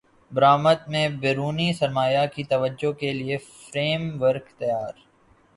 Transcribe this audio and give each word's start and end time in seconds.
برامدات 0.31 0.87
میں 0.89 1.07
بیرونی 1.21 1.71
سرمایہ 1.73 2.25
کی 2.35 2.43
توجہ 2.43 2.91
کیلئے 2.99 3.37
فریم 3.37 4.21
ورک 4.21 4.47
تیار 4.57 4.93